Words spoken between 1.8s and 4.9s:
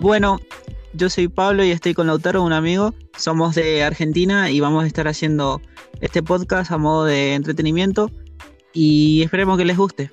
con Lautaro, un amigo. Somos de Argentina y vamos a